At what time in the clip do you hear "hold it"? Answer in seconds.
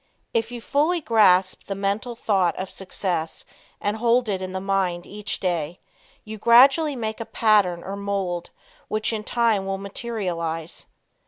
3.97-4.41